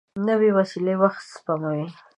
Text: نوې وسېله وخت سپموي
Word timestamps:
نوې 0.27 0.49
وسېله 0.57 0.93
وخت 1.01 1.23
سپموي 1.33 1.85